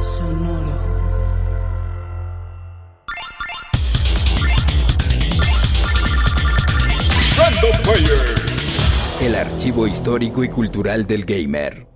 [0.00, 0.78] Sonoro.
[9.20, 11.93] El archivo histórico y cultural del gamer.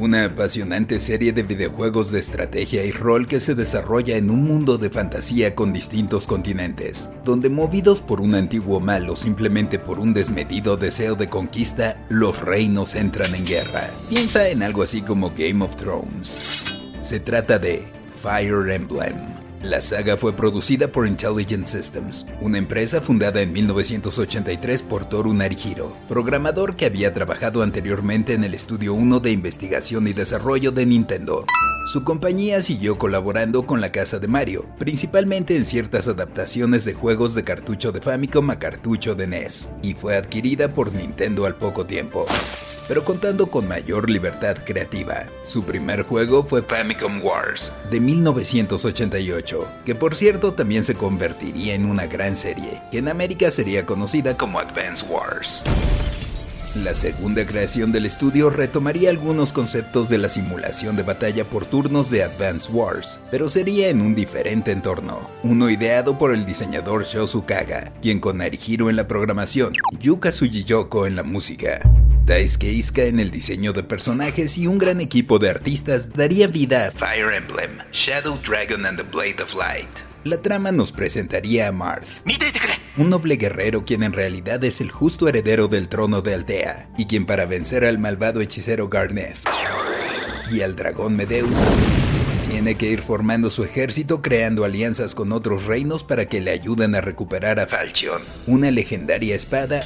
[0.00, 4.78] Una apasionante serie de videojuegos de estrategia y rol que se desarrolla en un mundo
[4.78, 10.14] de fantasía con distintos continentes, donde movidos por un antiguo mal o simplemente por un
[10.14, 13.90] desmedido deseo de conquista, los reinos entran en guerra.
[14.08, 16.76] Piensa en algo así como Game of Thrones.
[17.02, 17.82] Se trata de
[18.22, 25.08] Fire Emblem la saga fue producida por Intelligent Systems, una empresa fundada en 1983 por
[25.08, 30.70] Toru Narihiro, programador que había trabajado anteriormente en el Estudio 1 de Investigación y Desarrollo
[30.70, 31.44] de Nintendo.
[31.92, 37.34] Su compañía siguió colaborando con la casa de Mario, principalmente en ciertas adaptaciones de juegos
[37.34, 41.84] de cartucho de Famicom a cartucho de NES, y fue adquirida por Nintendo al poco
[41.86, 42.26] tiempo
[42.88, 45.26] pero contando con mayor libertad creativa.
[45.44, 51.84] Su primer juego fue Famicom Wars, de 1988, que por cierto también se convertiría en
[51.84, 55.64] una gran serie, que en América sería conocida como Advance Wars.
[56.84, 62.10] La segunda creación del estudio retomaría algunos conceptos de la simulación de batalla por turnos
[62.10, 67.44] de Advance Wars, pero sería en un diferente entorno, uno ideado por el diseñador Shosu
[67.46, 71.80] Kaga, quien con Narihiro en la programación, Yuka Sugiyoko en la música,
[72.28, 76.88] Daisuke Iska en el diseño de personajes y un gran equipo de artistas daría vida
[76.88, 79.88] a Fire Emblem, Shadow Dragon and the Blade of Light.
[80.24, 82.06] La trama nos presentaría a Marth,
[82.98, 87.06] un noble guerrero quien en realidad es el justo heredero del trono de Aldea, y
[87.06, 89.38] quien para vencer al malvado hechicero Garneth
[90.52, 91.58] y al dragón Medeus,
[92.48, 96.94] tiene que ir formando su ejército creando alianzas con otros reinos para que le ayuden
[96.94, 99.80] a recuperar a Falchion, una legendaria espada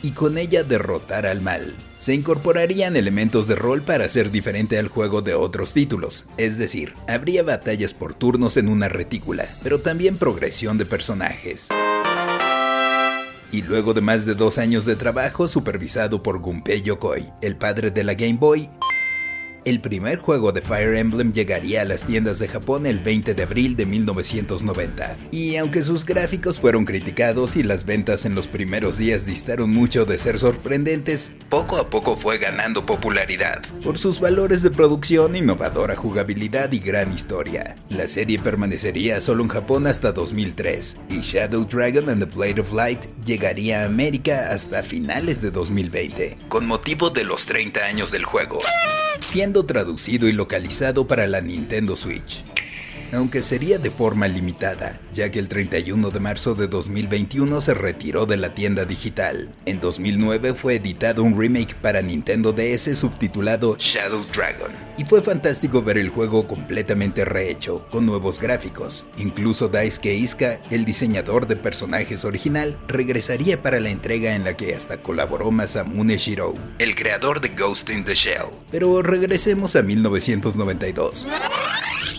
[0.00, 1.74] y con ella derrotar al mal.
[1.98, 6.94] Se incorporarían elementos de rol para hacer diferente al juego de otros títulos, es decir,
[7.08, 11.68] habría batallas por turnos en una retícula, pero también progresión de personajes.
[13.50, 17.90] Y luego de más de dos años de trabajo supervisado por Gunpei Yokoi, el padre
[17.90, 18.70] de la Game Boy,
[19.64, 23.42] el primer juego de Fire Emblem llegaría a las tiendas de Japón el 20 de
[23.42, 28.98] abril de 1990, y aunque sus gráficos fueron criticados y las ventas en los primeros
[28.98, 34.62] días distaron mucho de ser sorprendentes, poco a poco fue ganando popularidad por sus valores
[34.62, 37.76] de producción, innovadora jugabilidad y gran historia.
[37.88, 42.72] La serie permanecería solo en Japón hasta 2003, y Shadow Dragon and the Blade of
[42.72, 48.24] Light llegaría a América hasta finales de 2020, con motivo de los 30 años del
[48.24, 48.58] juego
[49.32, 52.44] siendo traducido y localizado para la Nintendo Switch
[53.12, 58.26] aunque sería de forma limitada, ya que el 31 de marzo de 2021 se retiró
[58.26, 59.52] de la tienda digital.
[59.66, 65.82] En 2009 fue editado un remake para Nintendo DS subtitulado Shadow Dragon, y fue fantástico
[65.82, 69.06] ver el juego completamente rehecho, con nuevos gráficos.
[69.18, 74.74] Incluso Daisuke Iska, el diseñador de personajes original, regresaría para la entrega en la que
[74.74, 78.46] hasta colaboró Masamune Shirou, el creador de Ghost in the Shell.
[78.70, 81.26] Pero regresemos a 1992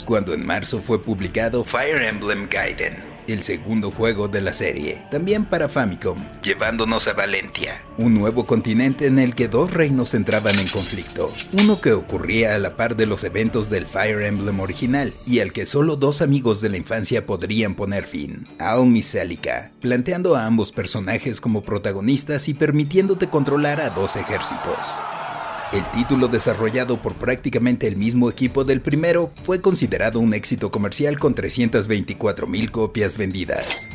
[0.06, 2.96] cuando en marzo fue publicado Fire Emblem Gaiden,
[3.28, 9.08] el segundo juego de la serie, también para Famicom, llevándonos a Valentia, un nuevo continente
[9.08, 11.32] en el que dos reinos entraban en conflicto,
[11.64, 15.54] uno que ocurría a la par de los eventos del Fire Emblem original y al
[15.54, 20.46] que solo dos amigos de la infancia podrían poner fin, Aum y Celica, planteando a
[20.46, 24.88] ambos personajes como protagonistas y permitiéndote controlar a dos ejércitos.
[25.74, 31.18] El título desarrollado por prácticamente el mismo equipo del primero fue considerado un éxito comercial
[31.18, 33.88] con 324.000 copias vendidas.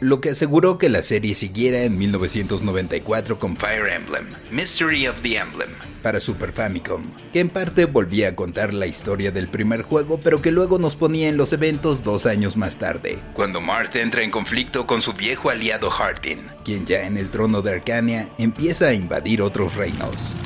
[0.00, 5.36] lo que aseguró que la serie siguiera en 1994 con Fire Emblem, Mystery of the
[5.36, 5.70] Emblem,
[6.02, 7.02] para Super Famicom,
[7.32, 10.94] que en parte volvía a contar la historia del primer juego, pero que luego nos
[10.94, 15.14] ponía en los eventos dos años más tarde, cuando Marth entra en conflicto con su
[15.14, 20.36] viejo aliado Hardin, quien ya en el trono de Arcania empieza a invadir otros reinos.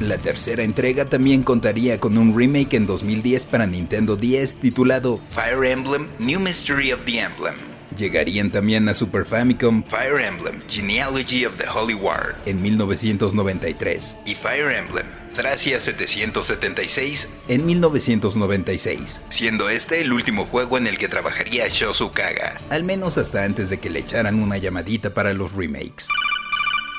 [0.00, 5.64] La tercera entrega también contaría con un remake en 2010 para Nintendo 10 titulado Fire
[5.64, 7.54] Emblem New Mystery of the Emblem.
[7.96, 14.34] Llegarían también a Super Famicom Fire Emblem Genealogy of the Holy War en 1993 y
[14.34, 21.68] Fire Emblem Thracia 776 en 1996, siendo este el último juego en el que trabajaría
[21.68, 26.08] Shosu Kaga, al menos hasta antes de que le echaran una llamadita para los remakes.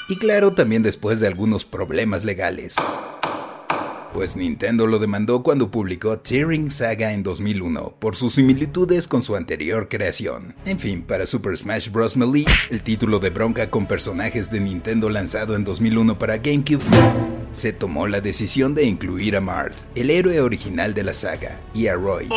[0.09, 2.75] Y claro, también después de algunos problemas legales.
[4.13, 9.35] Pues Nintendo lo demandó cuando publicó Tearing Saga en 2001 por sus similitudes con su
[9.35, 10.55] anterior creación.
[10.65, 12.15] En fin, para Super Smash Bros.
[12.17, 16.83] Melee, el título de bronca con personajes de Nintendo lanzado en 2001 para GameCube,
[17.57, 21.87] se tomó la decisión de incluir a Marth, el héroe original de la saga, y
[21.87, 22.29] a Roy,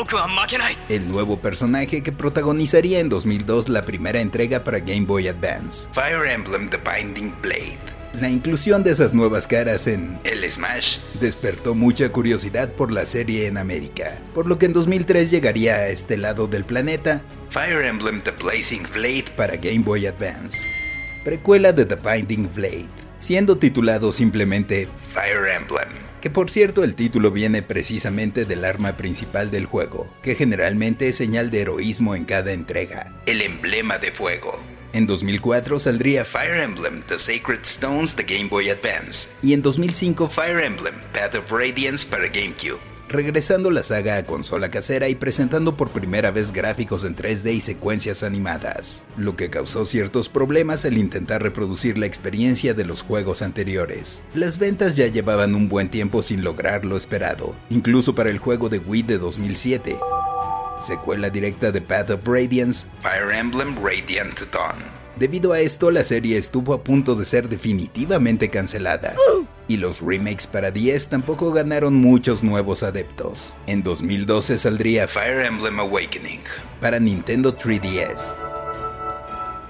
[0.88, 6.26] el nuevo personaje que protagonizaría en 2002 la primera entrega para Game Boy Advance, Fire
[6.26, 7.78] Emblem The Binding Blade.
[8.18, 10.98] La inclusión de esas nuevas caras en el Smash.
[11.20, 15.88] despertó mucha curiosidad por la serie en América, por lo que en 2003 llegaría a
[15.88, 19.26] este lado del planeta Fire Emblem The Blazing Blade.
[19.36, 20.66] para Game Boy Advance,
[21.24, 22.88] precuela de The Binding Blade,
[23.20, 25.88] siendo titulado simplemente Fire Emblem.
[26.20, 31.16] Que por cierto el título viene precisamente del arma principal del juego, que generalmente es
[31.16, 34.58] señal de heroísmo en cada entrega, el emblema de fuego.
[34.92, 40.28] En 2004 saldría Fire Emblem The Sacred Stones de Game Boy Advance y en 2005
[40.28, 45.76] Fire Emblem Path of Radiance para GameCube regresando la saga a consola casera y presentando
[45.76, 50.96] por primera vez gráficos en 3D y secuencias animadas, lo que causó ciertos problemas al
[50.96, 54.24] intentar reproducir la experiencia de los juegos anteriores.
[54.32, 58.68] Las ventas ya llevaban un buen tiempo sin lograr lo esperado, incluso para el juego
[58.68, 59.96] de Wii de 2007
[60.80, 64.76] secuela directa de Path of Radiance, Fire Emblem Radiant Dawn.
[65.16, 69.14] Debido a esto, la serie estuvo a punto de ser definitivamente cancelada.
[69.70, 73.54] Y los remakes para 10 tampoco ganaron muchos nuevos adeptos.
[73.68, 76.40] En 2012 saldría Fire Emblem Awakening
[76.80, 78.34] para Nintendo 3DS.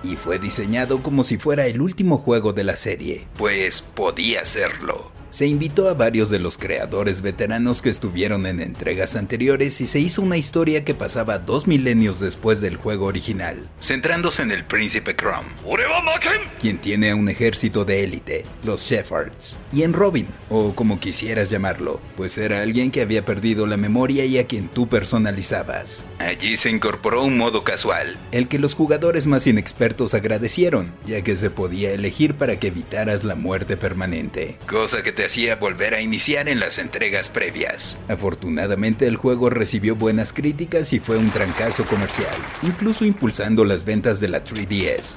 [0.03, 5.20] Y fue diseñado como si fuera el último juego de la serie, pues podía serlo.
[5.31, 10.01] Se invitó a varios de los creadores veteranos que estuvieron en entregas anteriores y se
[10.01, 15.15] hizo una historia que pasaba dos milenios después del juego original, centrándose en el príncipe
[15.15, 15.49] Chrome,
[16.59, 22.01] quien tiene un ejército de élite, los Shepherds, y en Robin, o como quisieras llamarlo,
[22.17, 26.05] pues era alguien que había perdido la memoria y a quien tú personalizabas.
[26.19, 31.37] Allí se incorporó un modo casual, el que los jugadores más inexpertos agradecieron, ya que
[31.37, 36.49] se podía elegir para que evitaras la muerte permanente, cosa que hacía volver a iniciar
[36.49, 38.01] en las entregas previas.
[38.09, 44.21] Afortunadamente el juego recibió buenas críticas y fue un trancazo comercial, incluso impulsando las ventas
[44.21, 45.17] de la 3DS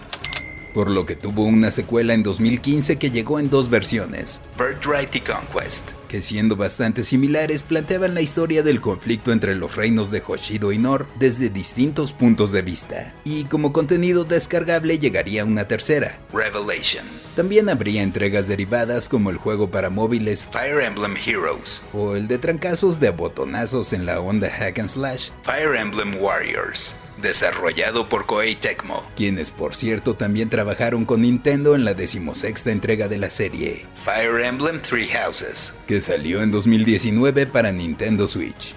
[0.73, 5.21] por lo que tuvo una secuela en 2015 que llegó en dos versiones, Birthright y
[5.21, 10.71] Conquest, que siendo bastante similares planteaban la historia del conflicto entre los reinos de Hoshido
[10.71, 17.03] y Nor desde distintos puntos de vista, y como contenido descargable llegaría una tercera, Revelation.
[17.35, 22.37] También habría entregas derivadas como el juego para móviles Fire Emblem Heroes, o el de
[22.37, 28.55] trancazos de botonazos en la onda hack and slash Fire Emblem Warriors desarrollado por Koei
[28.55, 33.85] Tecmo, quienes por cierto también trabajaron con Nintendo en la decimosexta entrega de la serie,
[34.03, 38.75] Fire Emblem Three Houses, que salió en 2019 para Nintendo Switch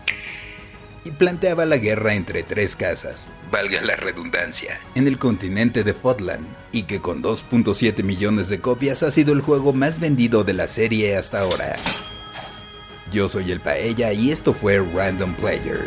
[1.07, 6.45] y planteaba la guerra entre tres casas, valga la redundancia, en el continente de Fotland,
[6.73, 10.67] y que con 2.7 millones de copias ha sido el juego más vendido de la
[10.67, 11.77] serie hasta ahora.
[13.13, 15.87] Yo soy el Paella y esto fue Random Player.